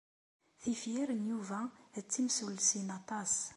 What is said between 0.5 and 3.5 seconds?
Tifyar n Yuba d timsullsin aṭas.